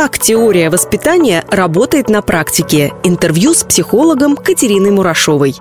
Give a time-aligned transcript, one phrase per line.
[0.00, 2.92] Как теория воспитания работает на практике?
[3.02, 5.56] Интервью с психологом Катериной Мурашовой.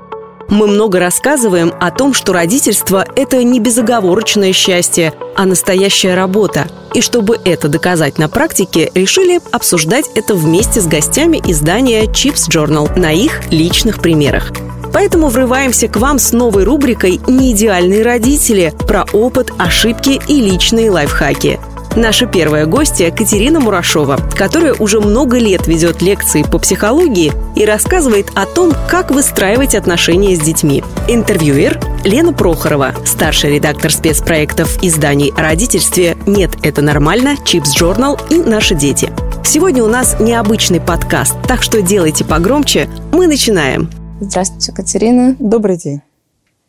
[0.47, 6.67] Мы много рассказываем о том, что родительство– это не безоговорочное счастье, а настоящая работа.
[6.93, 12.95] И чтобы это доказать на практике, решили обсуждать это вместе с гостями издания Chips Journal
[12.95, 14.51] на их личных примерах.
[14.93, 21.59] Поэтому врываемся к вам с новой рубрикой «Неидеальные родители» про опыт, ошибки и личные лайфхаки–
[21.97, 28.27] Наша первая гостья Катерина Мурашова, которая уже много лет ведет лекции по психологии и рассказывает
[28.35, 30.83] о том, как выстраивать отношения с детьми.
[31.07, 38.47] Интервьюер Лена Прохорова, старший редактор спецпроектов изданий о родительстве «Нет, это нормально», «Чипс Journal и
[38.47, 39.11] «Наши дети».
[39.43, 42.87] Сегодня у нас необычный подкаст, так что делайте погромче.
[43.11, 43.89] Мы начинаем.
[44.21, 45.35] Здравствуйте, Катерина.
[45.39, 46.01] Добрый день.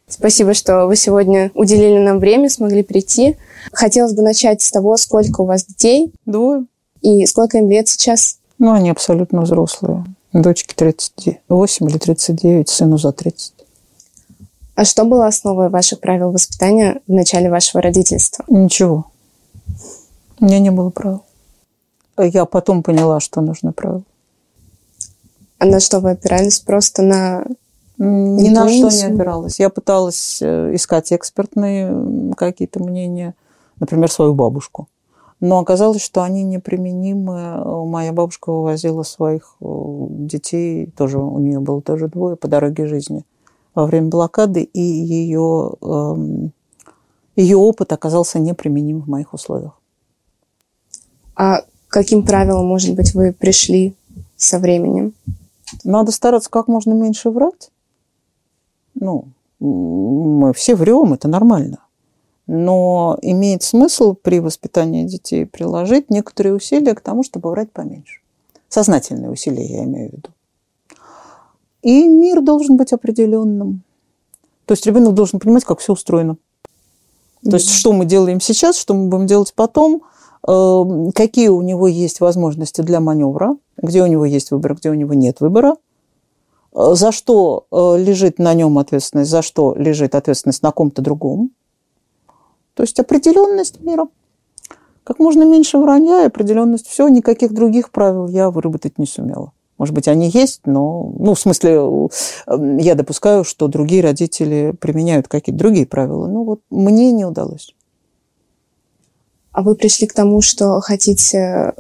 [0.09, 3.37] Спасибо, что вы сегодня уделили нам время, смогли прийти.
[3.73, 6.15] Хотелось бы начать с того, сколько у вас детей.
[6.25, 6.65] Двое.
[7.03, 8.39] И сколько им лет сейчас?
[8.59, 10.05] Ну, они абсолютно взрослые.
[10.33, 13.55] Дочке 38 или 39, сыну за 30.
[14.75, 18.45] А что было основой ваших правил воспитания в начале вашего родительства?
[18.49, 19.07] Ничего.
[20.41, 21.23] У меня не было правил.
[22.17, 24.03] Я потом поняла, что нужны правила.
[25.59, 26.61] А на что вы опирались?
[26.61, 27.45] Просто на
[27.99, 29.59] ни на что не опиралась.
[29.59, 33.35] Я пыталась э, искать экспертные какие-то мнения,
[33.81, 34.89] например, свою бабушку.
[35.41, 37.87] Но оказалось, что они неприменимы.
[37.87, 39.67] Моя бабушка вывозила своих э,
[40.11, 43.25] детей, тоже у нее было тоже двое, по дороге жизни
[43.75, 46.53] во время блокады, и ее, эм,
[47.37, 49.79] ее опыт оказался неприменим в моих условиях.
[51.37, 53.95] А каким правилам, может быть, вы пришли
[54.37, 55.15] со временем?
[55.85, 57.71] Надо стараться как можно меньше врать
[59.01, 59.29] ну,
[59.61, 61.79] мы все врем, это нормально.
[62.47, 68.21] Но имеет смысл при воспитании детей приложить некоторые усилия к тому, чтобы врать поменьше.
[68.69, 70.29] Сознательные усилия я имею в виду.
[71.83, 73.83] И мир должен быть определенным.
[74.65, 76.37] То есть ребенок должен понимать, как все устроено.
[77.45, 80.03] То есть, что мы делаем сейчас, что мы будем делать потом,
[80.47, 84.95] э, какие у него есть возможности для маневра, где у него есть выбор, где у
[84.95, 85.77] него нет выбора–
[86.79, 91.51] за что э, лежит на нем ответственность, за что лежит ответственность на ком-то другом.
[92.75, 94.07] То есть определенность мира.
[95.03, 96.87] Как можно меньше вранья и определенность.
[96.87, 99.53] Все, никаких других правил я выработать не сумела.
[99.77, 102.09] Может быть, они есть, но, ну, в смысле,
[102.47, 106.29] э, я допускаю, что другие родители применяют какие-то другие правила.
[106.29, 107.75] Ну, вот мне не удалось.
[109.59, 111.75] А вы пришли к тому, что хотите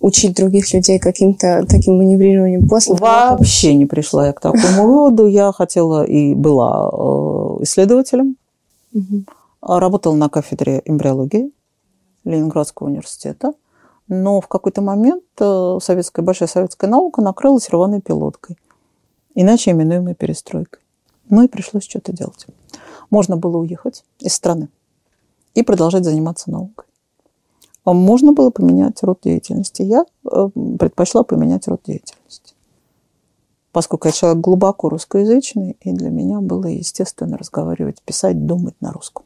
[0.00, 2.94] учить других людей каким-то таким маневрированием после?
[2.94, 5.26] Вообще не пришла я к такому выводу.
[5.26, 8.36] Я хотела и была э, исследователем.
[9.60, 11.50] Работала на кафедре эмбриологии
[12.24, 13.52] Ленинградского университета.
[14.08, 18.56] Но в какой-то момент э, советская, большая советская наука накрылась рваной пилоткой,
[19.34, 20.80] иначе именуемой перестройкой.
[21.28, 22.46] Ну и пришлось что-то делать.
[23.10, 24.70] Можно было уехать из страны
[25.52, 26.87] и продолжать заниматься наукой.
[27.88, 29.80] А можно было поменять род деятельности.
[29.80, 32.52] Я э, предпочла поменять род деятельности.
[33.72, 39.24] Поскольку я человек глубоко русскоязычный, и для меня было естественно разговаривать, писать, думать на русском.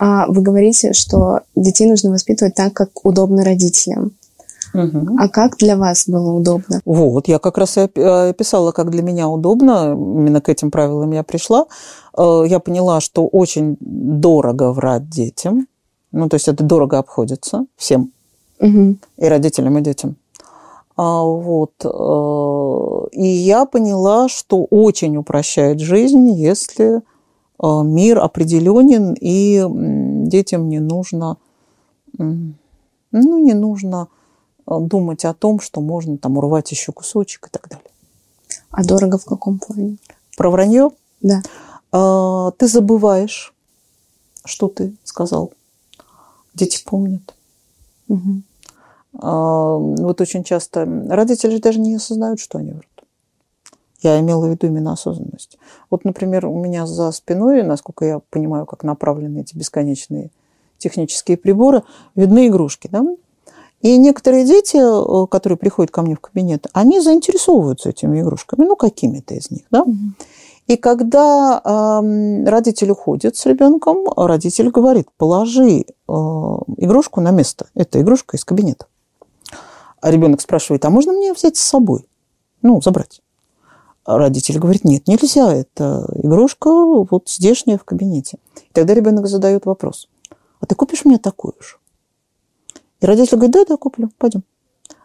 [0.00, 4.10] А вы говорите, что детей нужно воспитывать так, как удобно родителям.
[4.74, 5.18] Угу.
[5.20, 6.80] А как для вас было удобно?
[6.84, 9.92] Вот, я как раз и описала, как для меня удобно.
[9.92, 11.66] Именно к этим правилам я пришла.
[12.18, 15.68] Э, я поняла, что очень дорого врать детям.
[16.16, 18.10] Ну, то есть это дорого обходится всем,
[18.58, 18.96] угу.
[19.18, 20.16] и родителям, и детям.
[20.96, 21.74] А, вот.
[21.84, 29.62] Э, и я поняла, что очень упрощает жизнь, если э, мир определенен, и
[30.26, 31.36] детям не нужно,
[32.16, 32.54] ну,
[33.12, 34.08] не нужно
[34.66, 37.90] э, думать о том, что можно там урвать еще кусочек и так далее.
[38.70, 39.98] А дорого в каком плане?
[40.34, 40.92] Про вранье?
[41.20, 41.42] Да.
[41.92, 43.52] А, ты забываешь,
[44.46, 45.52] что ты сказал
[46.56, 47.34] дети помнят.
[48.08, 48.42] Угу.
[49.18, 52.86] А, вот очень часто родители даже не осознают, что они врут.
[54.02, 55.58] Я имела в виду именно осознанность.
[55.90, 60.30] Вот, например, у меня за спиной, насколько я понимаю, как направлены эти бесконечные
[60.78, 61.82] технические приборы,
[62.14, 63.04] видны игрушки, да?
[63.80, 68.76] И некоторые дети, э, которые приходят ко мне в кабинет, они заинтересовываются этими игрушками, ну,
[68.76, 69.82] какими-то из них, да?
[69.82, 69.94] Угу.
[70.66, 77.68] И когда э, родитель уходит с ребенком, родитель говорит, положи э, игрушку на место.
[77.74, 78.86] Это игрушка из кабинета.
[80.00, 82.08] А ребенок спрашивает, а можно мне взять с собой?
[82.62, 83.22] Ну, забрать.
[84.04, 88.38] А родитель говорит, нет, нельзя, это игрушка вот здешняя в кабинете.
[88.56, 90.08] И тогда ребенок задает вопрос,
[90.60, 91.76] а ты купишь мне такую же?
[93.00, 94.42] И родитель говорит, да, да, куплю, пойдем.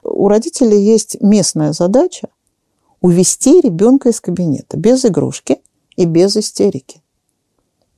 [0.04, 2.30] У родителей есть местная задача
[3.02, 5.62] увести ребенка из кабинета без игрушки
[5.96, 7.02] и без истерики.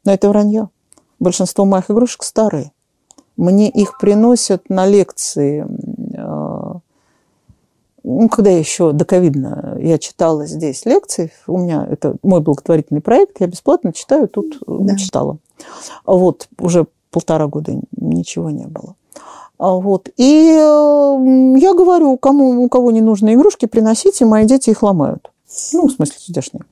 [0.05, 0.69] Но это вранье.
[1.19, 2.71] Большинство моих игрушек старые.
[3.37, 5.65] Мне их приносят на лекции.
[6.15, 6.73] Э,
[8.03, 13.39] ну, когда я еще доковидно я читала здесь лекции, у меня это мой благотворительный проект,
[13.39, 14.95] я бесплатно читаю, тут да.
[14.97, 15.37] читала.
[16.05, 18.95] Вот, уже полтора года ничего не было.
[19.63, 20.09] А вот.
[20.17, 25.31] И я говорю, кому, у кого не нужны игрушки, приносите, мои дети их ломают.
[25.71, 26.65] Ну, в смысле, чудесные.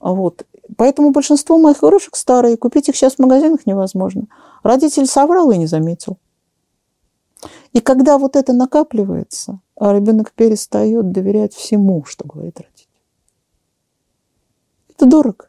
[0.00, 0.44] А вот.
[0.76, 2.56] Поэтому большинство моих игрушек старые.
[2.56, 4.26] Купить их сейчас в магазинах невозможно.
[4.64, 6.16] Родитель соврал и не заметил.
[7.72, 12.88] И когда вот это накапливается, а ребенок перестает доверять всему, что говорит родитель.
[14.96, 15.46] Это дорого.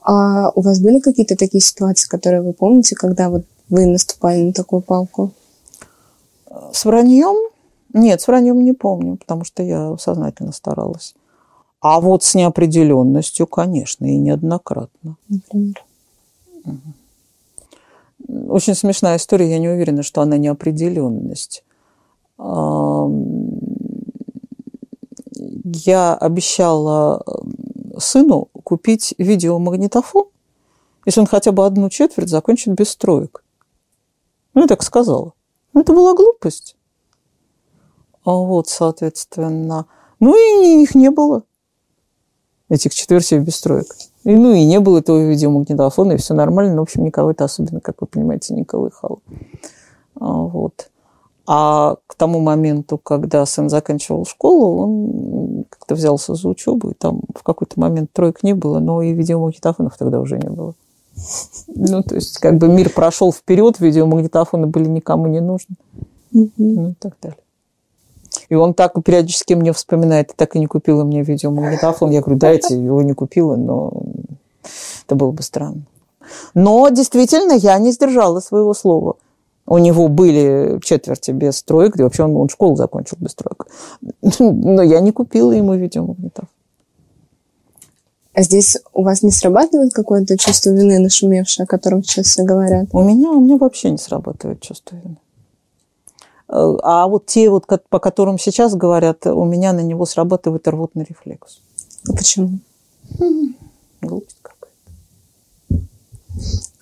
[0.00, 4.52] А у вас были какие-то такие ситуации, которые вы помните, когда вот вы наступали на
[4.52, 5.32] такую палку?
[6.72, 7.36] С враньем?
[7.92, 11.14] Нет, с враньем не помню, потому что я сознательно старалась.
[11.80, 15.16] А вот с неопределенностью, конечно, и неоднократно.
[15.28, 15.82] Например?
[18.48, 21.62] Очень смешная история, я не уверена, что она неопределенность.
[25.64, 27.24] Я обещала
[27.98, 30.26] сыну купить видеомагнитофон,
[31.04, 33.44] если он хотя бы одну четверть закончит без строек.
[34.56, 35.34] Ну, я так сказала.
[35.74, 36.76] Ну, это была глупость.
[38.24, 39.84] А вот, соответственно.
[40.18, 41.42] Ну, и их не было,
[42.70, 43.86] этих четвертей без строек.
[44.24, 46.74] И, ну, и не было этого видеомагнитофона, и все нормально.
[46.74, 49.18] Но, в общем, никого это особенно, как вы понимаете, не колыхало.
[50.18, 50.90] А, вот.
[51.46, 57.20] А к тому моменту, когда сын заканчивал школу, он как-то взялся за учебу, и там
[57.34, 60.74] в какой-то момент троек не было, но и видеомагнитофонов тогда уже не было.
[61.68, 65.76] Ну, то есть, как бы мир прошел вперед, видеомагнитофоны были никому не нужны.
[66.32, 67.38] Ну, и так далее.
[68.48, 72.10] И он так периодически мне вспоминает, ты так и не купила мне видеомагнитофон.
[72.10, 73.92] Я говорю, дайте, его не купила, но
[75.06, 75.82] это было бы странно.
[76.54, 79.16] Но действительно, я не сдержала своего слова.
[79.66, 83.66] У него были четверти без троек, и вообще он, он школу закончил без троек.
[84.38, 86.48] Но я не купила ему видеомагнитофон.
[88.36, 92.88] А здесь у вас не срабатывает какое-то чувство вины нашумевшее, о котором сейчас все говорят?
[92.92, 95.16] У меня, у меня вообще не срабатывает чувство вины.
[96.50, 101.06] Э, а вот те, вот, по которым сейчас говорят, у меня на него срабатывает рвотный
[101.08, 101.60] рефлекс.
[102.06, 102.58] А почему?
[104.02, 105.86] Глупость какая-то.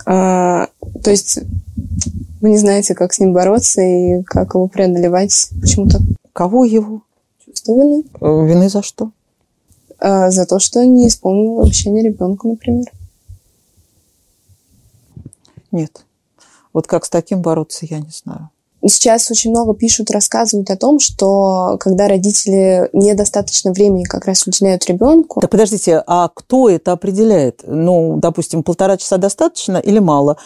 [0.07, 0.67] А,
[1.05, 1.39] то есть
[2.41, 6.01] вы не знаете, как с ним бороться и как его преодолевать почему-то?
[6.33, 7.03] Кого его?
[7.47, 8.03] Чувство вины.
[8.21, 9.13] Э, вины за что?
[10.07, 12.85] А, за то, что не исполнил обещание ребенку, например.
[15.73, 16.05] Нет.
[16.75, 18.51] Вот как с таким бороться, я не знаю.
[18.87, 24.85] Сейчас очень много пишут, рассказывают о том, что когда родители недостаточно времени как раз уделяют
[24.85, 25.41] ребенку.
[25.41, 27.63] Да подождите, а кто это определяет?
[27.67, 30.37] Ну, допустим, полтора часа достаточно или мало?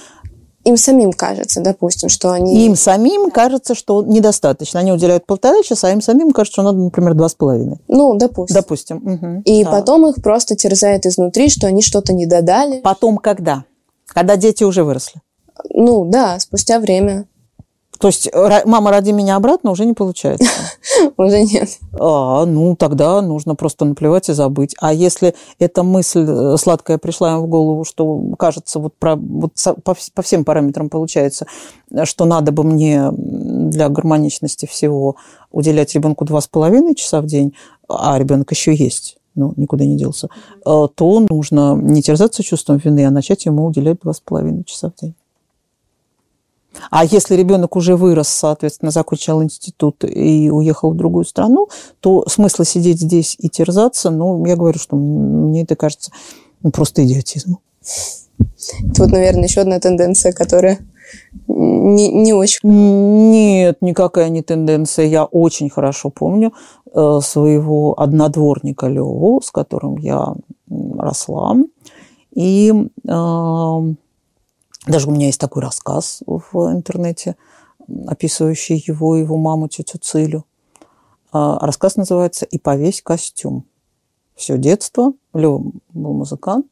[0.68, 2.66] Им самим кажется, допустим, что они...
[2.66, 4.80] Им самим кажется, что недостаточно.
[4.80, 7.78] Они уделяют полтора часа, а им самим кажется, что надо, например, два с половиной.
[7.88, 8.54] Ну, допустим.
[8.54, 8.96] Допустим.
[8.96, 9.42] Угу.
[9.44, 9.70] И да.
[9.70, 12.80] потом их просто терзает изнутри, что они что-то не додали.
[12.80, 13.64] Потом когда?
[14.06, 15.20] Когда дети уже выросли?
[15.70, 17.26] Ну, да, спустя время.
[17.98, 18.30] То есть
[18.64, 20.48] мама ради меня обратно уже не получается?
[21.16, 21.68] Уже нет.
[21.98, 24.74] А, ну, тогда нужно просто наплевать и забыть.
[24.80, 29.52] А если эта мысль э, сладкая пришла им в голову, что кажется, вот, про, вот
[29.82, 31.46] по, по всем параметрам получается,
[32.04, 35.16] что надо бы мне для гармоничности всего
[35.50, 37.54] уделять ребенку два с половиной часа в день,
[37.88, 40.28] а ребенок еще есть, ну, никуда не делся,
[40.64, 44.90] э, то нужно не терзаться чувством вины, а начать ему уделять два с половиной часа
[44.90, 45.14] в день.
[46.90, 51.68] А если ребенок уже вырос, соответственно, закончил институт и уехал в другую страну,
[52.00, 56.10] то смысла сидеть здесь и терзаться, ну, я говорю, что мне это кажется
[56.62, 57.58] ну, просто идиотизмом.
[58.38, 60.78] Это вот, наверное, еще одна тенденция, которая
[61.46, 62.60] не, не очень...
[63.30, 65.06] Нет, никакая не тенденция.
[65.06, 66.52] Я очень хорошо помню
[66.94, 70.34] э, своего однодворника Леву, с которым я
[70.68, 71.56] росла.
[72.34, 72.72] И
[74.88, 77.36] даже у меня есть такой рассказ в интернете,
[78.06, 80.44] описывающий его, его маму, тетю Цилю.
[81.30, 83.64] А, рассказ называется «И повесь костюм».
[84.34, 85.58] Все детство, Лева
[85.92, 86.66] был музыкант,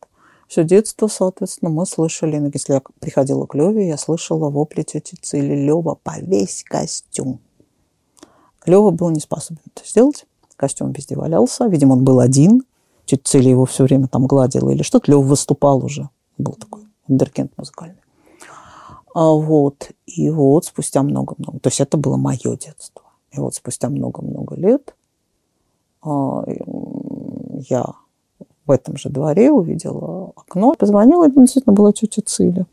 [0.46, 5.16] все детство, соответственно, мы слышали, ну, если я приходила к Леве, я слышала вопли тети
[5.20, 7.40] Цили «Лева, повесь костюм».
[8.64, 12.62] Лева был не способен это сделать, костюм везде валялся, видимо, он был один,
[13.04, 16.08] тетя Цили его все время там гладила или что-то, Лева выступал уже,
[16.38, 18.05] был такой вундеркинд музыкальный.
[19.16, 23.00] А вот, и вот спустя много-много, то есть это было мое детство.
[23.32, 24.94] И вот спустя много-много лет
[26.02, 26.44] а,
[27.70, 27.86] я
[28.66, 32.66] в этом же дворе увидела окно, позвонила, и действительно была тетя Циля.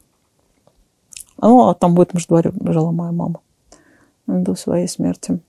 [1.42, 3.40] Ну, а там в этом же дворе жила моя мама
[4.28, 5.40] до своей смерти.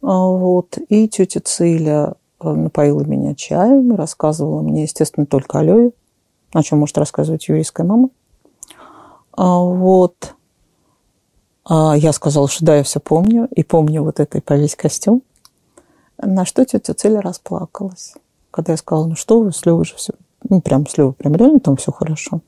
[0.00, 0.78] Вот.
[0.88, 5.90] И тетя Циля э, напоила меня чаем, рассказывала мне, естественно, только о Леве,
[6.52, 8.10] о чем может рассказывать еврейская мама.
[9.38, 10.34] А, вот.
[11.64, 15.22] А я сказала, что да, я все помню, и помню вот этот повесь костюм.
[16.20, 18.14] На что тетя Циля расплакалась.
[18.50, 20.14] Когда я сказала, ну что вы, с же все,
[20.48, 22.40] ну прям с прям реально там все хорошо.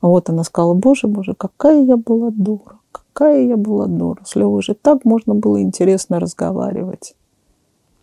[0.00, 4.24] А вот она сказала, боже, боже, какая я была дура, какая я была дура.
[4.24, 7.14] С Левой же так можно было интересно разговаривать.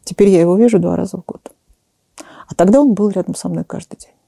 [0.03, 1.51] Теперь я его вижу два раза в год.
[2.47, 4.18] А тогда он был рядом со мной каждый день.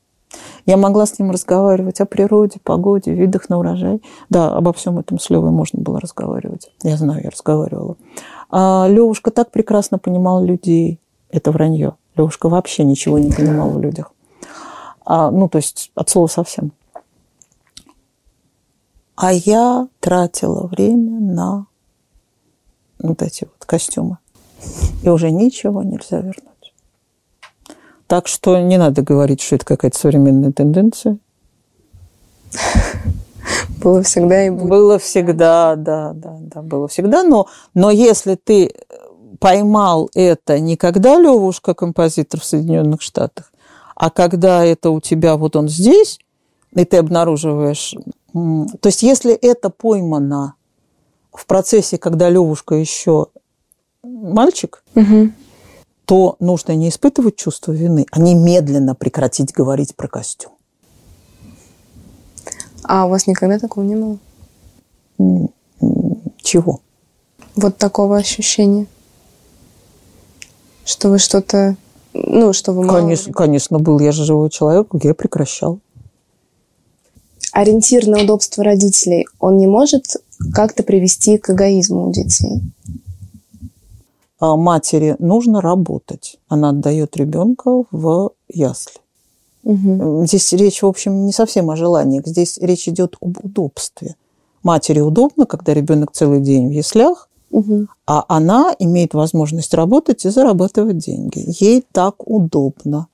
[0.66, 4.02] Я могла с ним разговаривать о природе, погоде, видах на урожай.
[4.30, 6.72] Да, обо всем этом с Левой можно было разговаривать.
[6.84, 7.98] Я знаю, я разговаривала.
[8.50, 11.00] А Левушка так прекрасно понимал людей.
[11.30, 11.96] Это вранье.
[12.16, 14.12] Левушка вообще ничего не понимал в людях.
[15.06, 16.72] А, ну, то есть от слова совсем.
[19.16, 21.66] А я тратила время на
[23.00, 24.18] вот эти вот костюмы.
[25.04, 26.51] И уже ничего нельзя вернуть.
[28.12, 31.18] Так что не надо говорить, что это какая-то современная тенденция.
[33.82, 34.68] Было всегда и будет.
[34.68, 37.24] Было всегда, да, да, да, было всегда.
[37.24, 38.74] Но, но если ты
[39.40, 43.54] поймал это не когда Левушка композитор в Соединенных Штатах,
[43.96, 46.20] а когда это у тебя вот он здесь,
[46.76, 47.96] и ты обнаруживаешь...
[48.34, 50.56] То есть если это поймано
[51.32, 53.28] в процессе, когда Левушка еще
[54.04, 55.32] мальчик, угу
[56.06, 60.52] то нужно не испытывать чувство вины, а немедленно прекратить говорить про костюм.
[62.84, 65.48] А у вас никогда такого не было?
[66.42, 66.82] Чего?
[67.56, 68.88] Вот такого ощущения,
[70.86, 71.76] что вы что-то,
[72.14, 73.46] ну, что вы Конечно, мало...
[73.46, 74.00] конечно, был.
[74.00, 75.80] Я же живой человек, я прекращал.
[77.52, 80.16] Ориентир на удобство родителей, он не может
[80.54, 82.62] как-то привести к эгоизму у детей?
[84.42, 86.40] А, матери нужно работать.
[86.48, 89.00] Она отдает ребенка в ясли.
[89.64, 90.26] Угу.
[90.26, 92.26] Здесь речь, в общем, не совсем о желаниях.
[92.26, 94.16] Здесь речь идет об удобстве.
[94.64, 97.86] Матери удобно, когда ребенок целый день в яслях, угу.
[98.08, 101.46] а она имеет возможность работать и зарабатывать деньги.
[101.60, 103.08] Ей так удобно.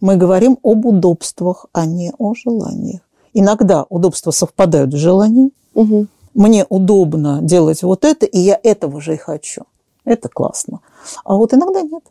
[0.00, 3.00] Мы говорим об удобствах, а не о желаниях.
[3.32, 5.50] Иногда удобства совпадают с желанием.
[5.74, 6.06] Угу.
[6.34, 9.64] Мне удобно делать вот это, и я этого же и хочу.
[10.04, 10.80] Это классно.
[11.24, 12.02] А вот иногда нет.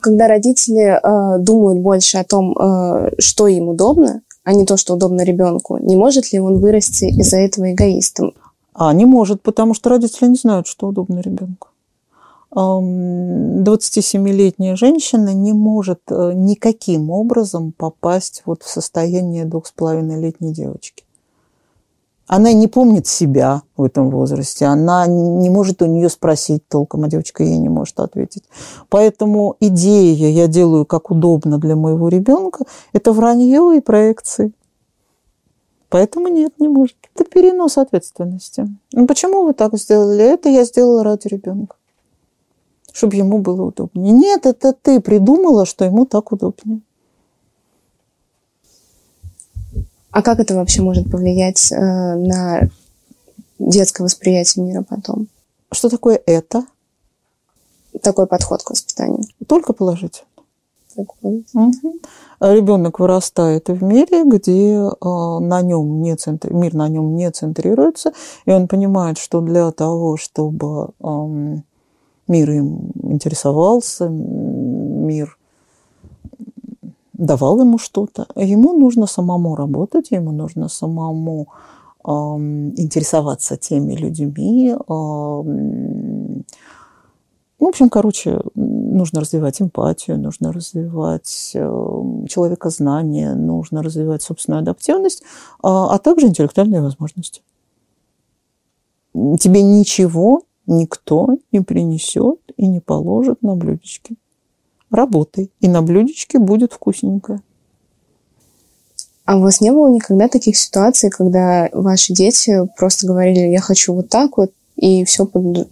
[0.00, 4.94] Когда родители э, думают больше о том, э, что им удобно, а не то, что
[4.94, 8.32] удобно ребенку, не может ли он вырасти из-за этого эгоистом?
[8.72, 11.68] А не может, потому что родители не знают, что удобно ребенку.
[12.52, 20.52] 27-летняя женщина не может э, никаким образом попасть вот в состояние двух с половиной летней
[20.52, 21.04] девочки.
[22.32, 27.08] Она не помнит себя в этом возрасте, она не может у нее спросить толком, а
[27.08, 28.44] девочка ей не может ответить.
[28.88, 34.52] Поэтому идея «я делаю как удобно для моего ребенка»– это вранье и проекции.
[35.88, 36.94] Поэтому нет, не может.
[37.16, 38.68] Это перенос ответственности.
[38.92, 40.22] Ну, почему вы так сделали?
[40.22, 41.74] Это я сделала ради ребенка.
[42.92, 44.12] Чтобы ему было удобнее.
[44.12, 46.82] Нет, это ты придумала, что ему так удобнее.
[50.10, 52.68] А как это вообще может повлиять э, на
[53.58, 55.28] детское восприятие мира потом?
[55.72, 56.64] Что такое это?
[58.02, 59.24] Такой подход к воспитанию.
[59.46, 60.26] Только положительно.
[60.96, 61.72] Угу.
[62.40, 66.52] Ребенок вырастает в мире, где э, на нем не центр...
[66.52, 68.12] мир на нем не центрируется,
[68.44, 71.58] и он понимает, что для того, чтобы э,
[72.26, 75.38] мир им интересовался, мир
[77.20, 78.26] давал ему что-то.
[78.34, 81.48] Ему нужно самому работать, ему нужно самому
[82.04, 84.74] э, интересоваться теми людьми.
[84.74, 84.82] Э,
[87.58, 95.22] в общем, короче, нужно развивать эмпатию, нужно развивать э, человекознание, нужно развивать собственную адаптивность,
[95.62, 97.42] а, а также интеллектуальные возможности.
[99.12, 104.16] Тебе ничего никто не принесет и не положит на блюдечки
[104.90, 107.40] работай, и на блюдечке будет вкусненькое.
[109.24, 113.94] А у вас не было никогда таких ситуаций, когда ваши дети просто говорили, я хочу
[113.94, 115.66] вот так вот, и все по-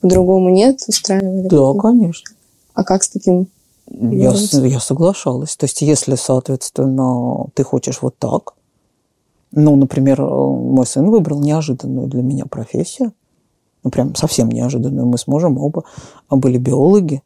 [0.00, 1.48] по-другому нет, устраивали?
[1.48, 2.34] Да, конечно.
[2.74, 3.48] А как с таким?
[3.88, 5.56] Я, я соглашалась.
[5.56, 8.54] То есть, если, соответственно, ты хочешь вот так,
[9.52, 13.12] Ну, например, мой сын выбрал неожиданную для меня профессию.
[13.84, 15.06] Ну, прям совсем неожиданную.
[15.06, 15.84] Мы с мужем оба
[16.28, 17.22] были биологи.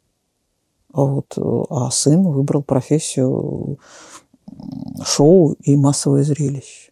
[0.93, 1.37] А, вот,
[1.69, 3.79] а сын выбрал профессию
[5.03, 6.91] шоу и массовое зрелище.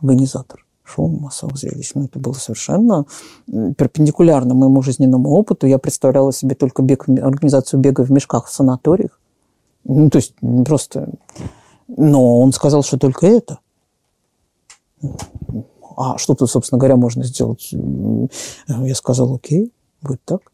[0.00, 1.92] Организатор шоу массовых зрелищ.
[1.94, 3.04] Ну, это было совершенно
[3.46, 5.66] перпендикулярно моему жизненному опыту.
[5.66, 9.20] Я представляла себе только бег, организацию бега в мешках в санаториях.
[9.84, 11.10] Ну, то есть просто...
[11.88, 13.60] Но он сказал, что только это.
[15.96, 17.72] А что тут, собственно говоря, можно сделать?
[18.68, 20.52] Я сказал, окей, будет так.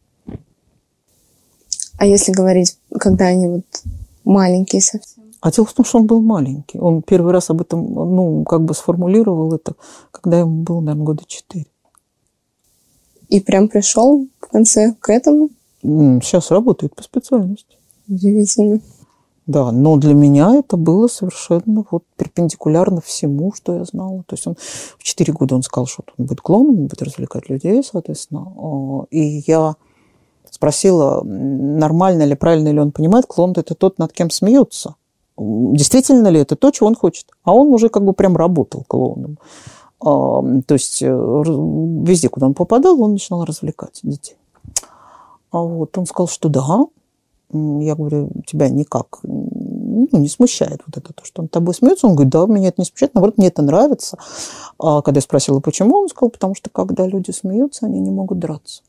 [2.04, 3.64] А если говорить, когда они вот
[4.25, 5.25] маленькие совсем?
[5.40, 6.78] А дело в том, что он был маленький.
[6.78, 9.75] Он первый раз об этом, ну, как бы сформулировал это,
[10.11, 11.64] когда ему было, наверное, года четыре.
[13.30, 15.49] И прям пришел в конце к этому?
[15.80, 17.78] Сейчас работает по специальности.
[18.06, 18.82] Удивительно.
[19.46, 24.25] Да, но для меня это было совершенно вот перпендикулярно всему, что я знала.
[24.26, 24.56] То есть он
[24.99, 28.52] в четыре года он сказал, что он будет клоуном, он будет развлекать людей, соответственно.
[28.58, 29.76] А, и я
[30.54, 34.94] спросила, нормально ли, правильно ли он понимает, клоун– это тот, над кем смеются.
[35.37, 37.26] Действительно ли это то, чего он хочет?
[37.42, 39.38] А он уже как бы прям работал клоуном.
[40.00, 44.37] А, то есть э, везде, куда он попадал, он начинал развлекать детей.
[45.50, 46.84] А вот он сказал, что да,
[47.52, 52.06] я говорю, тебя никак ну, не смущает вот это, то, что он тобой смеется.
[52.06, 54.18] Он говорит, да, меня это не смущает, наоборот, мне это нравится.
[54.78, 58.38] А когда я спросила, почему, он сказал, потому что когда люди смеются, они не могут
[58.38, 58.82] драться.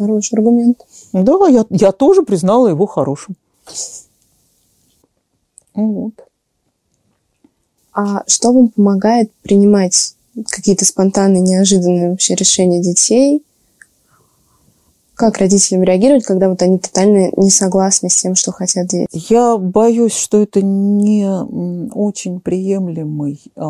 [0.00, 0.78] Хороший аргумент.
[1.12, 3.36] Да, я, я тоже признала его хорошим.
[5.74, 6.14] Вот.
[7.92, 10.14] А что вам помогает принимать
[10.48, 13.44] какие-то спонтанные, неожиданные вообще решения детей?
[15.12, 19.06] Как родителям реагировать, когда вот они тотально не согласны с тем, что хотят дети?
[19.12, 21.28] Я боюсь, что это не
[21.92, 23.60] очень приемлемый э,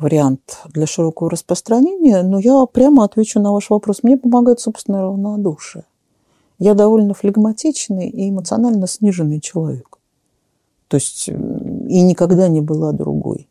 [0.00, 4.02] вариант для широкого распространения, но я прямо отвечу на ваш вопрос.
[4.02, 5.84] Мне помогает собственное равнодушие.
[6.58, 9.98] Я довольно флегматичный и эмоционально сниженный человек.
[10.88, 13.48] То есть и никогда не была другой.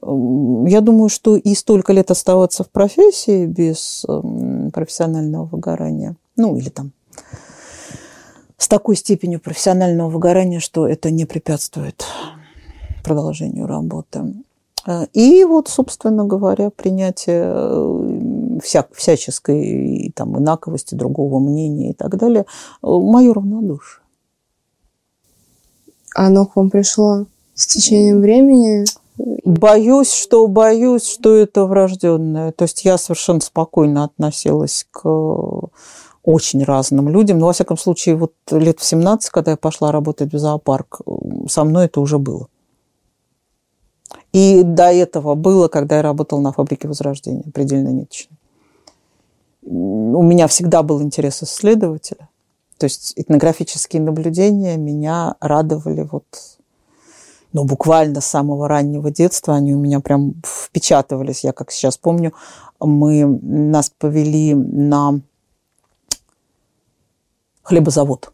[0.00, 4.04] Я думаю, что и столько лет оставаться в профессии без
[4.72, 6.92] профессионального выгорания, ну или там
[8.56, 12.04] с такой степенью профессионального выгорания, что это не препятствует
[13.04, 14.34] продолжению работы.
[14.86, 22.16] Э, и вот, собственно говоря, принятие э, вся, всяческой там, инаковости, другого мнения и так
[22.16, 24.02] далее, э, мое равнодушие.
[26.14, 28.84] Оно к вам пришло с течением времени?
[29.44, 32.52] Боюсь, что боюсь, что это врожденное.
[32.52, 35.08] То есть я совершенно спокойно относилась к
[36.22, 37.38] очень разным людям.
[37.38, 41.00] Но, во всяком случае, вот лет в 17, когда я пошла работать в зоопарк,
[41.48, 42.48] со мной это уже было.
[44.32, 48.36] И до этого было, когда я работала на фабрике Возрождения, предельно ниточной.
[49.62, 52.28] У меня всегда был интерес исследователя.
[52.78, 56.24] То есть этнографические наблюдения меня радовали вот
[57.52, 59.54] ну, буквально с самого раннего детства.
[59.54, 61.44] Они у меня прям впечатывались.
[61.44, 62.32] Я как сейчас помню,
[62.80, 65.20] мы, нас повели на
[67.62, 68.32] хлебозавод.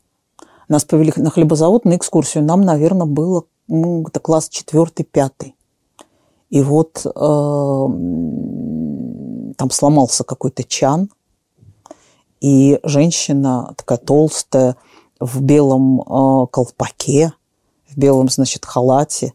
[0.68, 2.44] Нас повели на хлебозавод на экскурсию.
[2.44, 5.54] Нам, наверное, было ну, это класс четвертый, пятый.
[6.50, 7.08] И вот э,
[9.56, 11.10] там сломался какой-то чан,
[12.40, 14.76] и женщина такая толстая
[15.20, 17.32] в белом э, колпаке,
[17.88, 19.34] в белом, значит, халате,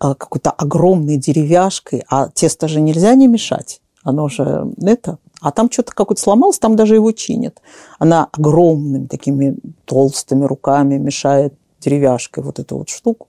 [0.00, 5.70] э, какой-то огромной деревяшкой, а тесто же нельзя не мешать, оно же это, а там
[5.70, 7.60] что-то какое-то сломалось, там даже его чинят.
[7.98, 13.28] Она огромными такими толстыми руками мешает деревяшкой вот эту вот штуку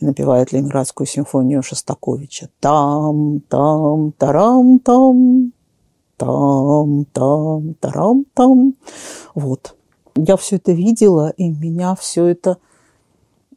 [0.00, 2.48] и напевает Ленинградскую симфонию Шостаковича.
[2.60, 5.52] Там, там, тарам, там,
[6.16, 8.74] там, там, тарам, там.
[9.34, 9.76] Вот.
[10.16, 12.56] Я все это видела, и меня все это,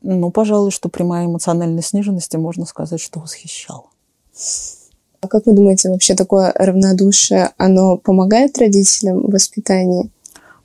[0.02, 3.86] ну, пожалуй, что при моей эмоциональной сниженности можно сказать, что восхищало.
[5.22, 10.12] А как вы думаете, вообще такое равнодушие, оно помогает родителям в воспитании?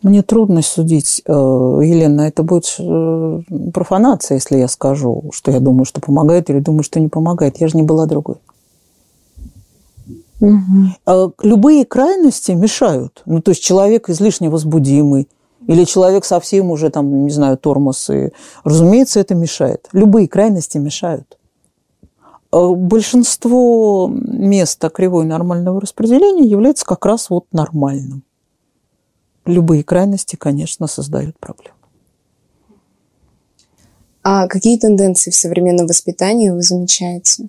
[0.02, 3.40] Мне трудно судить, э, Елена, это будет э,
[3.74, 7.60] профанация, если я скажу, что я думаю, что помогает, или думаю, что не помогает.
[7.60, 8.36] Я же не была другой.
[10.40, 11.32] Угу.
[11.42, 13.22] Любые крайности мешают.
[13.26, 15.28] Ну, то есть человек излишне возбудимый,
[15.66, 18.30] или человек совсем уже там, не знаю, тормоз, и,
[18.62, 19.88] разумеется, это мешает.
[19.92, 21.36] Любые крайности мешают.
[22.52, 28.22] Большинство места кривой нормального распределения является как раз вот нормальным
[29.48, 31.74] любые крайности, конечно, создают проблемы.
[34.22, 37.48] А какие тенденции в современном воспитании вы замечаете?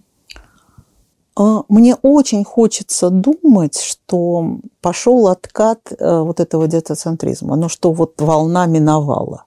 [1.35, 8.21] А, мне очень хочется думать, что пошел откат э, вот этого детоцентризма, но что вот
[8.21, 9.45] волна миновала.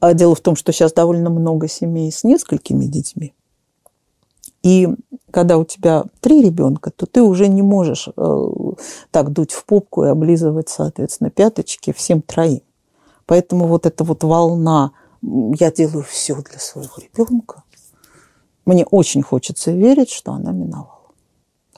[0.00, 3.34] А дело в том, что сейчас довольно много семей с несколькими детьми.
[4.66, 4.88] И
[5.30, 8.46] когда у тебя три ребенка, то ты уже не можешь э,
[9.12, 12.62] так дуть в попку и облизывать, соответственно, пяточки всем троим.
[13.26, 14.90] Поэтому вот эта вот волна
[15.22, 17.62] «я делаю все для своего ребенка»,
[18.64, 21.12] мне очень хочется верить, что она миновала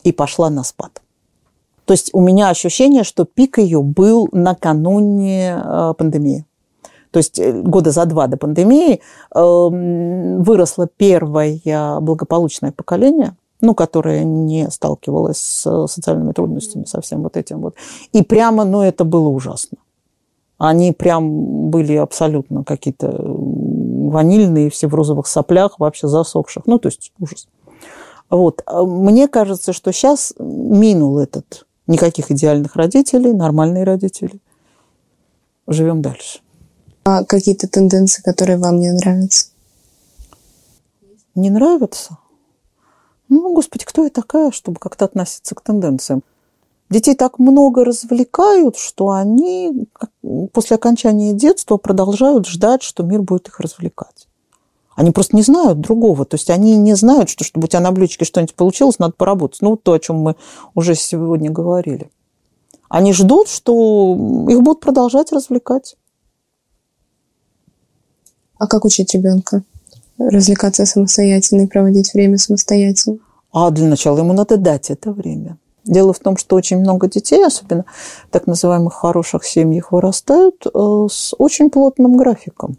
[0.03, 1.03] и пошла на спад.
[1.85, 6.47] То есть у меня ощущение, что пик ее был накануне э, пандемии.
[7.11, 9.01] То есть э, года за два до пандемии
[9.35, 17.37] эм, выросло первое благополучное поколение, ну, которое не сталкивалось с социальными трудностями, со всем вот
[17.37, 17.75] этим вот.
[18.13, 19.79] И прямо, ну, это было ужасно.
[20.59, 26.67] Они прям были абсолютно какие-то ванильные, все в розовых соплях, вообще засохших.
[26.67, 27.47] Ну, то есть ужас.
[28.29, 28.63] Вот.
[28.67, 34.41] А мне кажется, что сейчас минул этот никаких идеальных родителей, нормальные родители.
[35.67, 36.41] Живем дальше.
[37.05, 39.47] А какие-то тенденции, которые вам не нравятся?
[41.35, 42.19] Не нравятся?
[43.29, 46.23] Ну, господи, кто я такая, чтобы как-то относиться к тенденциям?
[46.91, 49.87] Детей так много развлекают, что они
[50.53, 54.27] после окончания детства продолжают ждать, что мир будет их развлекать.
[54.95, 56.25] Они просто не знают другого.
[56.25, 59.61] То есть они не знают, что чтобы у тебя на блюдечке что-нибудь получилось, надо поработать.
[59.61, 60.35] Ну, то, о чем мы
[60.75, 62.11] уже сегодня говорили.
[62.89, 64.17] Они ждут, что
[64.49, 65.97] их будут продолжать развлекать.
[68.59, 69.63] А как учить ребенка?
[70.19, 73.19] Развлекаться самостоятельно и проводить время самостоятельно?
[73.53, 75.59] А для начала ему надо дать это время.
[75.85, 77.85] Дело в том, что очень много детей, особенно
[78.27, 82.77] в так называемых хороших семьях, вырастают э, с очень плотным графиком.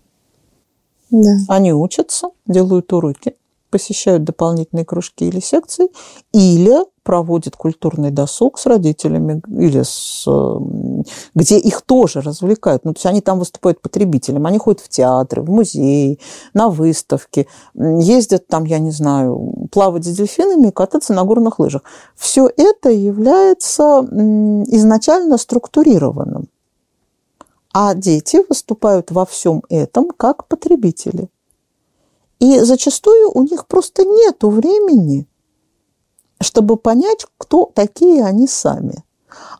[1.10, 1.38] Да.
[1.48, 3.36] Они учатся, делают уроки,
[3.72, 5.88] посещают дополнительные кружки или секции,
[6.34, 10.24] или проводят культурный досуг с родителями, или с,
[11.36, 12.86] где их тоже развлекают.
[12.86, 16.20] Ну, то есть они там выступают потребителем, они ходят в театры, в музеи,
[16.54, 21.84] на выставки, ездят там, я не знаю, плавать с дельфинами и кататься на горных лыжах.
[22.16, 24.02] Все это является
[24.68, 26.48] изначально структурированным.
[27.72, 31.30] А дети выступают во всем этом как потребители.
[32.40, 35.28] И зачастую у них просто нет времени,
[36.42, 39.04] чтобы понять, кто такие они сами.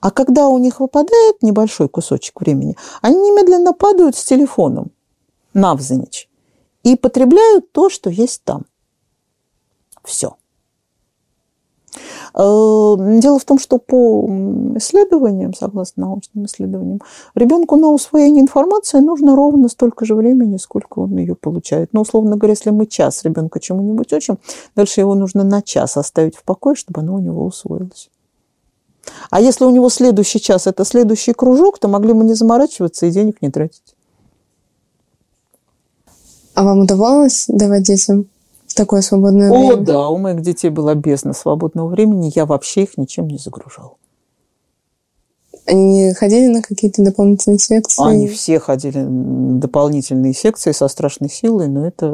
[0.02, 4.92] А когда у них выпадает небольшой кусочек времени, они немедленно падают с телефоном
[5.54, 6.30] навзничь
[6.84, 8.66] и потребляют то, что есть там.
[10.04, 10.36] Все.
[12.34, 14.28] Э, дело в том, что по
[14.76, 17.02] исследованиям, согласно научным исследованиям,
[17.36, 21.94] ребенку на усвоение информации нужно ровно столько же времени, сколько он ее получает.
[21.94, 24.38] Но, условно говоря, если мы час ребенка чему-нибудь учим,
[24.76, 28.10] дальше его нужно на час оставить в покое, чтобы оно у него усвоилось.
[29.30, 33.12] А если у него следующий час– это следующий кружок, то могли бы не заморачиваться и
[33.12, 33.96] денег не тратить.
[36.54, 38.26] А вам удавалось давать детям
[38.76, 39.74] такое свободное О, время?
[39.74, 43.98] О, да, у моих детей была бездна свободного времени, я вообще их ничем не загружал.
[45.66, 48.04] Они ходили на какие-то дополнительные секции?
[48.04, 52.12] Они все ходили на дополнительные секции со страшной силой, но это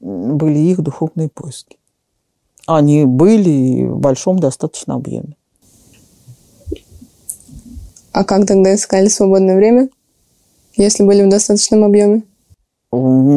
[0.00, 1.78] были их духовные поиски.
[2.66, 5.36] Они были в большом достаточно объеме.
[8.12, 9.88] А как тогда искали свободное время,
[10.76, 12.22] если были в достаточном объеме?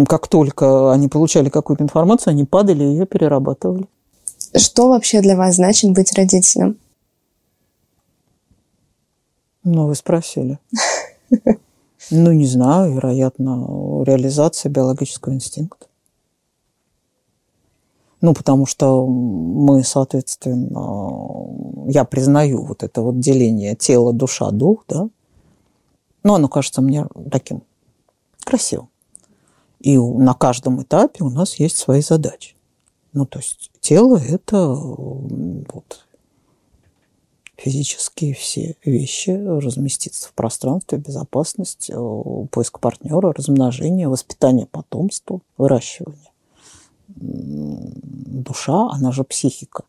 [0.10, 3.88] как только они получали какую-то информацию, они падали и ее перерабатывали.
[4.54, 6.78] Что вообще для вас значит быть родителем?
[9.64, 10.60] Ну, вы спросили.
[12.12, 15.88] Ну, не знаю, вероятно, реализация биологического инстинкта.
[18.22, 25.10] Ну, потому что мы, соответственно, я признаю вот это вот деление тело, душа, дух, да.
[26.24, 27.64] Но оно кажется мне таким
[28.44, 28.90] красивым.
[29.80, 32.56] И на каждом этапе у нас есть свои задачи.
[33.14, 36.06] Ну, то есть тело– это вот,
[37.56, 46.32] физические все вещи, разместиться в пространстве, безопасность, э, поиск партнера, размножение, воспитание потомства, выращивание.
[47.08, 49.84] Душа, она же психика.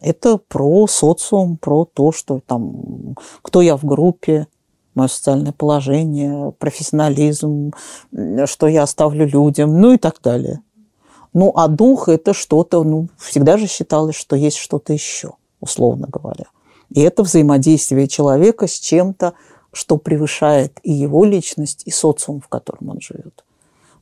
[0.00, 4.46] Это про социум, про то, что там, кто я в группе,
[4.94, 7.72] мое социальное положение, профессионализм,
[8.46, 10.60] что я оставлю людям, ну и так далее.
[11.32, 16.46] Ну, а дух– это что-то, ну, всегда же считалось, что есть что-то еще, условно говоря.
[16.90, 19.34] И это взаимодействие человека с чем-то,
[19.72, 23.44] что превышает и его личность, и социум, в котором он живет.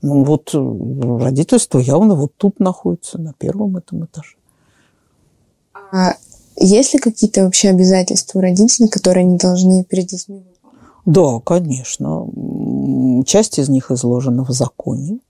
[0.07, 4.37] Ну вот родительство явно вот тут находится, на первом этом этаже.
[5.73, 6.17] А
[6.57, 10.45] есть ли какие-то вообще обязательства у родителей, которые они должны перед детьми?
[11.07, 12.27] Да, конечно.
[13.25, 15.21] Часть из них изложена в законе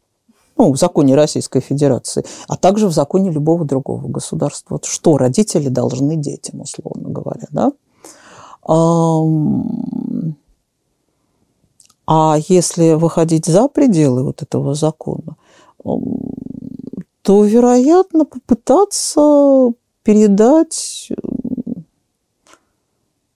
[0.56, 4.80] ну, в законе Российской Федерации, а также в законе любого другого государства.
[4.84, 7.72] Что родители должны детям, условно говоря, да?
[12.06, 15.36] А если выходить за пределы вот этого закона,
[17.22, 21.10] то, вероятно, попытаться передать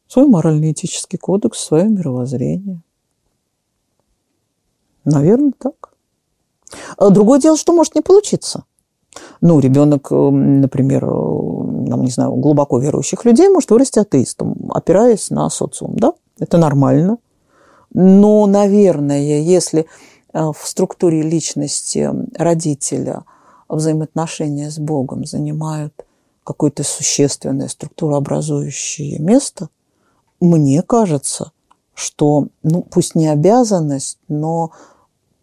[0.06, 2.80] свой морально-этический кодекс, свое мировоззрение.
[5.04, 5.94] Наверное, так.
[6.98, 8.64] А другое дело, что может не получиться.
[9.40, 15.96] Ну, ребенок, например, нам, не знаю, глубоко верующих людей может вырасти атеистом, опираясь на социум,
[15.96, 16.12] да?
[16.38, 17.18] Это нормально.
[17.92, 19.86] Но, наверное, если
[20.32, 23.24] э, в структуре личности родителя
[23.68, 25.94] взаимоотношения с Богом занимают
[26.44, 29.68] какое-то существенное структурообразующее место,
[30.40, 31.52] мне кажется,
[31.94, 34.70] что, ну, пусть не обязанность, но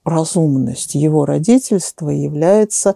[0.03, 2.95] разумность его родительства является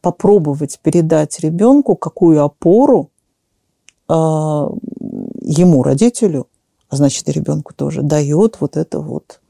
[0.00, 3.10] попробовать передать ребенку, какую опору
[4.08, 6.46] э, ему, родителю,
[6.90, 9.40] а значит и ребенку тоже, дает вот эта вот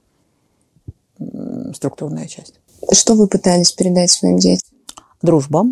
[1.75, 2.61] структурная часть.
[2.93, 4.69] Что вы пытались передать своим детям?
[5.23, 5.67] Дружба,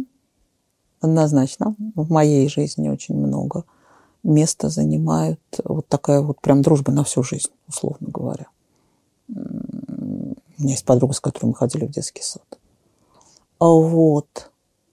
[1.00, 1.74] однозначно.
[1.94, 3.64] В моей жизни очень много
[4.22, 8.46] места занимает вот такая вот прям дружба на всю жизнь, условно говоря.
[9.28, 12.58] У меня есть подруга, с которой мы ходили в детский сад.
[13.58, 14.50] А вот.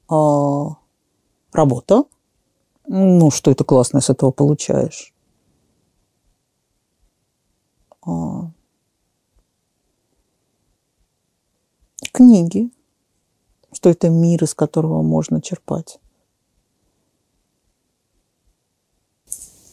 [0.07, 0.75] А,
[1.51, 2.03] работа.
[2.87, 5.14] Ну, что это классно, с этого получаешь.
[8.05, 8.51] А,
[12.11, 12.69] книги.
[13.71, 15.99] Что это мир, из которого можно черпать.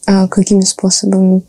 [0.05, 1.43] А какими способами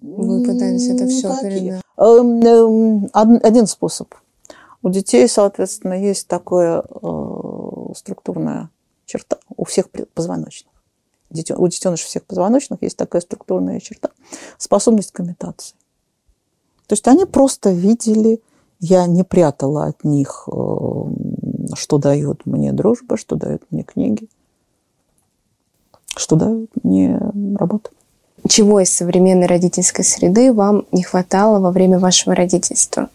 [0.00, 1.82] вы пытались это все передать?
[1.96, 4.12] Эм, эм, один способ.
[4.82, 8.70] У детей, соответственно, есть такая э, структурная
[9.06, 10.72] черта у всех позвоночных.
[11.30, 14.10] У детенышей всех позвоночных есть такая структурная черта–
[14.58, 15.76] способность к имитации.
[16.92, 18.42] То есть они просто видели,
[18.78, 20.52] я не прятала от них, э,
[21.74, 24.28] что дает мне дружба, что дает мне книги,
[26.14, 27.18] что дает мне
[27.58, 27.88] работа.
[28.46, 33.08] Чего из современной родительской среды вам не хватало во время вашего родительства?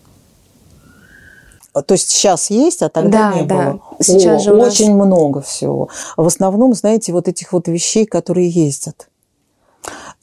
[1.72, 3.56] То есть сейчас есть, а тогда да, не да.
[3.74, 3.82] было.
[4.02, 4.74] Сейчас О, же нас...
[4.74, 5.90] очень много всего.
[6.16, 9.08] В основном, знаете, вот этих вот вещей, которые ездят.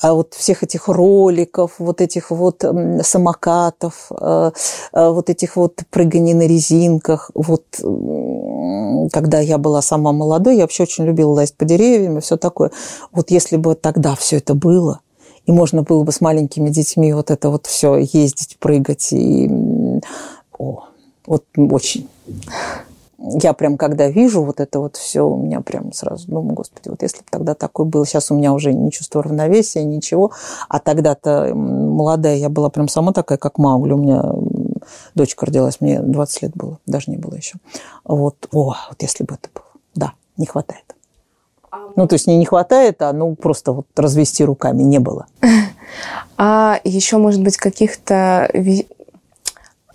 [0.00, 2.64] А вот всех этих роликов, вот этих вот
[3.02, 4.50] самокатов, э,
[4.92, 7.30] э, вот этих вот прыганий на резинках.
[7.34, 7.64] Вот
[9.12, 12.70] когда я была сама молодой, я вообще очень любила лазить по деревьям и все такое.
[13.12, 15.00] Вот если бы тогда все это было,
[15.46, 19.50] и можно было бы с маленькими детьми вот это вот все ездить, прыгать и...
[20.58, 20.84] О,
[21.26, 22.08] вот очень.
[23.26, 27.00] Я прям, когда вижу вот это вот все, у меня прям сразу думаю, господи, вот
[27.00, 30.32] если бы тогда такой был, сейчас у меня уже не чувство равновесия, ничего,
[30.68, 34.24] а тогда-то молодая, я была прям сама такая, как Маугли, у меня
[35.14, 37.56] дочка родилась, мне 20 лет было, даже не было еще.
[38.04, 40.84] Вот, о, вот если бы это было, да, не хватает.
[41.96, 45.26] Ну, то есть не не хватает, а ну просто вот развести руками не было.
[46.36, 48.50] А еще, может быть, каких-то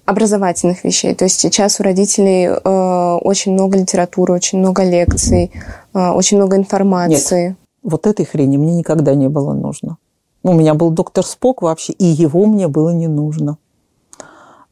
[0.09, 1.13] образовательных вещей.
[1.13, 5.51] То есть сейчас у родителей э, очень много литературы, очень много лекций,
[5.93, 7.49] э, очень много информации.
[7.49, 9.97] Нет, вот этой хрени мне никогда не было нужно.
[10.43, 13.57] Ну, у меня был доктор Спок вообще, и его мне было не нужно.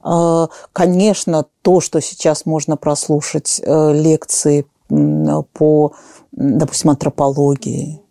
[0.04, 5.92] Э, конечно, то, что сейчас можно прослушать э, лекции по,
[6.32, 8.02] допустим, антропологии,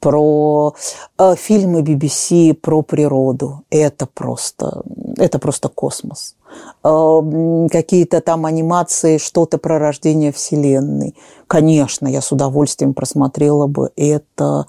[0.00, 0.74] про
[1.18, 3.64] э, фильмы BBC про природу.
[3.70, 4.82] Это просто,
[5.18, 6.36] это просто космос.
[6.84, 11.14] Э, какие-то там анимации, что-то про рождение Вселенной.
[11.46, 14.66] Конечно, я с удовольствием просмотрела бы это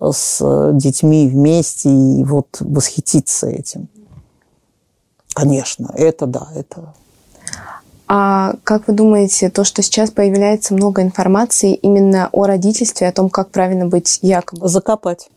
[0.00, 3.88] с детьми вместе и вот восхититься этим.
[5.34, 6.94] Конечно, это да, это
[8.14, 13.30] а как вы думаете, то, что сейчас появляется много информации именно о родительстве, о том,
[13.30, 14.68] как правильно быть якобы?
[14.68, 15.30] Закопать.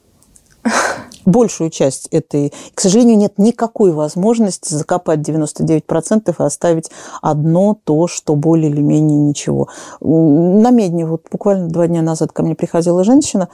[1.25, 2.53] Большую часть этой...
[2.73, 9.17] К сожалению, нет никакой возможности закопать 99% и оставить одно то, что более или менее
[9.17, 9.67] ничего.
[10.01, 13.49] На Медне вот буквально два дня назад ко мне приходила женщина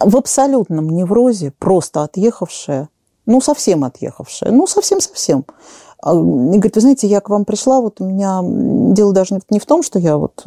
[0.00, 2.88] в абсолютном неврозе, просто отъехавшая,
[3.26, 5.44] ну, совсем отъехавшая, ну, совсем-совсем.
[6.02, 8.40] А, и говорит, вы знаете, я к вам пришла, вот у меня
[8.94, 10.44] дело даже не в том, что я вот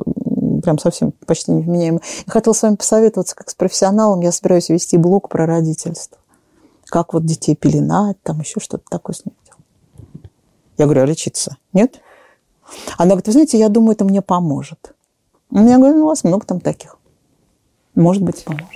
[0.61, 2.01] прям совсем почти невменяемая.
[2.25, 6.18] Я хотела с вами посоветоваться, как с профессионалом, я собираюсь вести блог про родительство.
[6.89, 9.37] Как вот детей пеленать, там еще что-то такое с делать.
[10.77, 11.57] Я говорю, а лечиться?
[11.71, 12.01] Нет?
[12.97, 14.95] Она говорит, вы знаете, я думаю, это мне поможет.
[15.51, 16.97] Я говорю, ну, у вас много там таких.
[17.95, 18.67] Может быть, поможет.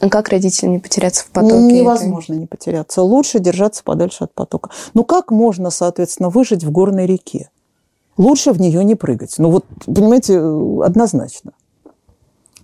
[0.00, 1.56] А как родителям не потеряться в потоке?
[1.56, 2.40] Невозможно этой?
[2.40, 3.02] не потеряться.
[3.02, 4.70] Лучше держаться подальше от потока.
[4.94, 7.50] Ну, как можно, соответственно, выжить в горной реке?
[8.16, 9.34] Лучше в нее не прыгать.
[9.38, 10.38] Ну, вот, понимаете,
[10.84, 11.52] однозначно.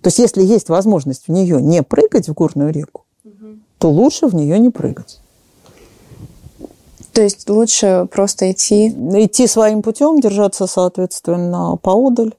[0.01, 3.59] То есть, если есть возможность в нее не прыгать в горную реку, угу.
[3.79, 5.19] То лучше в нее не прыгать.
[7.13, 8.89] То есть лучше просто идти?
[8.89, 12.35] Идти своим путем, держаться, соответственно, поодаль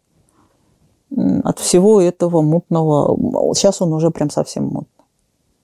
[1.43, 3.55] от всего этого мутного.
[3.55, 5.05] Сейчас он уже прям совсем мутный.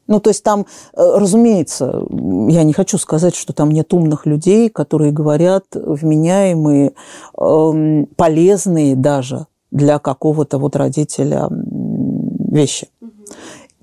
[0.06, 2.04] Ну, то есть там, э, разумеется,
[2.48, 6.92] я не хочу сказать, что там нет умных людей, которые говорят вменяемые,
[7.38, 12.88] эм, полезные даже для какого-то вот родителя вещи.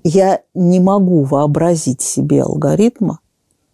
[0.04, 3.20] Я не могу вообразить себе алгоритма,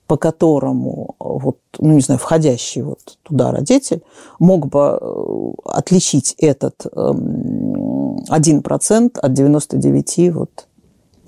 [0.06, 4.02] по которому вот, ну, не знаю, входящий вот туда родитель
[4.38, 10.66] мог бы э, отличить этот эм, 1% от 99 вот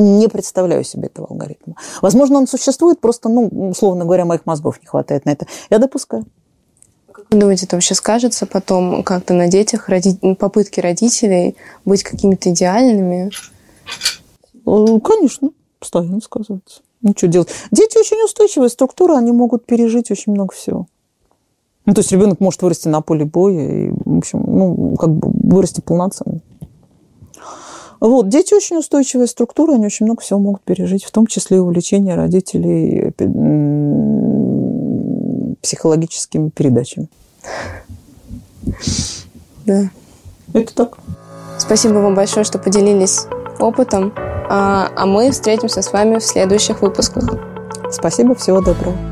[0.01, 1.75] не представляю себе этого алгоритма.
[2.01, 5.47] Возможно, он существует, просто, ну, условно говоря, моих мозгов не хватает на это.
[5.69, 6.25] Я допускаю.
[7.13, 10.17] Как вы думаете, это вообще скажется потом как-то на детях, роди...
[10.37, 13.31] попытки родителей быть какими-то идеальными?
[14.71, 16.83] Э, конечно, постоянно сказывается.
[17.17, 17.49] Что делать?
[17.71, 20.87] Дети очень устойчивая структура, они могут пережить очень много всего.
[21.87, 25.31] Ну, то есть ребенок может вырасти на поле боя и, в общем, ну, как бы
[25.33, 26.41] вырасти полноценно.
[28.01, 31.61] Вот, дети очень устойчивая структура, они очень много всего могут пережить, в том числе и
[31.61, 33.13] увлечение родителей
[35.61, 37.09] психологическими передачами.
[39.67, 39.91] Да.
[40.55, 40.99] Это так.
[41.59, 43.27] Спасибо вам большое, что поделились
[43.59, 44.13] опытом.
[44.49, 47.25] А, а мы встретимся с вами в следующих выпусках.
[47.91, 49.10] Спасибо, всего доброго.